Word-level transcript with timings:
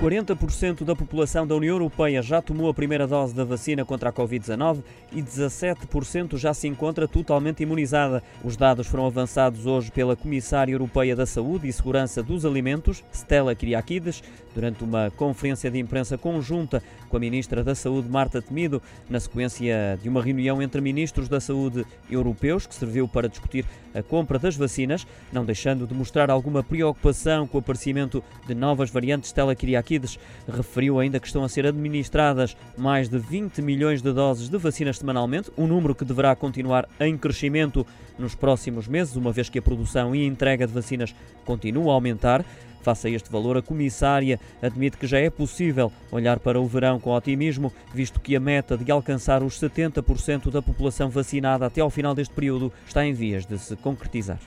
40% 0.00 0.84
da 0.84 0.94
população 0.94 1.46
da 1.46 1.56
União 1.56 1.74
Europeia 1.74 2.20
já 2.20 2.42
tomou 2.42 2.68
a 2.68 2.74
primeira 2.74 3.06
dose 3.06 3.34
da 3.34 3.44
vacina 3.44 3.82
contra 3.82 4.10
a 4.10 4.12
Covid-19 4.12 4.82
e 5.10 5.22
17% 5.22 6.36
já 6.36 6.52
se 6.52 6.68
encontra 6.68 7.08
totalmente 7.08 7.62
imunizada. 7.62 8.22
Os 8.44 8.58
dados 8.58 8.86
foram 8.86 9.06
avançados 9.06 9.64
hoje 9.64 9.90
pela 9.90 10.14
Comissária 10.14 10.72
Europeia 10.72 11.16
da 11.16 11.24
Saúde 11.24 11.66
e 11.66 11.72
Segurança 11.72 12.22
dos 12.22 12.44
Alimentos, 12.44 13.02
Stella 13.10 13.54
Kyriakides, 13.54 14.22
durante 14.54 14.84
uma 14.84 15.10
conferência 15.16 15.70
de 15.70 15.78
imprensa 15.78 16.18
conjunta 16.18 16.82
com 17.08 17.16
a 17.16 17.20
Ministra 17.20 17.64
da 17.64 17.74
Saúde, 17.74 18.08
Marta 18.08 18.42
Temido, 18.42 18.82
na 19.08 19.18
sequência 19.18 19.98
de 20.02 20.08
uma 20.10 20.22
reunião 20.22 20.60
entre 20.60 20.80
ministros 20.80 21.28
da 21.28 21.40
Saúde 21.40 21.86
europeus 22.10 22.66
que 22.66 22.74
serviu 22.74 23.08
para 23.08 23.28
discutir 23.28 23.64
a 23.94 24.02
compra 24.02 24.38
das 24.38 24.56
vacinas, 24.56 25.06
não 25.32 25.44
deixando 25.44 25.86
de 25.86 25.94
mostrar 25.94 26.30
alguma 26.30 26.62
preocupação 26.62 27.46
com 27.46 27.56
o 27.56 27.60
aparecimento 27.60 28.22
de 28.46 28.54
novas 28.54 28.90
variantes. 28.90 29.30
Stella 29.30 29.54
Kyriakides 29.54 29.85
Kyriakides 29.86 30.18
referiu 30.48 30.98
ainda 30.98 31.20
que 31.20 31.26
estão 31.26 31.44
a 31.44 31.48
ser 31.48 31.66
administradas 31.66 32.56
mais 32.76 33.08
de 33.08 33.18
20 33.18 33.62
milhões 33.62 34.02
de 34.02 34.12
doses 34.12 34.48
de 34.48 34.58
vacinas 34.58 34.98
semanalmente, 34.98 35.50
um 35.56 35.66
número 35.66 35.94
que 35.94 36.04
deverá 36.04 36.34
continuar 36.34 36.88
em 36.98 37.16
crescimento 37.16 37.86
nos 38.18 38.34
próximos 38.34 38.88
meses, 38.88 39.16
uma 39.16 39.32
vez 39.32 39.48
que 39.48 39.58
a 39.58 39.62
produção 39.62 40.14
e 40.14 40.26
entrega 40.26 40.66
de 40.66 40.72
vacinas 40.72 41.14
continua 41.44 41.92
a 41.92 41.94
aumentar. 41.94 42.44
Face 42.82 43.08
a 43.08 43.10
este 43.10 43.30
valor, 43.30 43.56
a 43.56 43.62
comissária 43.62 44.38
admite 44.62 44.96
que 44.96 45.08
já 45.08 45.18
é 45.18 45.28
possível 45.28 45.92
olhar 46.12 46.38
para 46.38 46.60
o 46.60 46.66
verão 46.66 47.00
com 47.00 47.10
otimismo, 47.10 47.72
visto 47.92 48.20
que 48.20 48.36
a 48.36 48.40
meta 48.40 48.76
de 48.76 48.92
alcançar 48.92 49.42
os 49.42 49.60
70% 49.60 50.50
da 50.50 50.62
população 50.62 51.08
vacinada 51.08 51.66
até 51.66 51.80
ao 51.80 51.90
final 51.90 52.14
deste 52.14 52.32
período 52.32 52.72
está 52.86 53.04
em 53.04 53.12
vias 53.12 53.44
de 53.44 53.58
se 53.58 53.74
concretizar. 53.74 54.38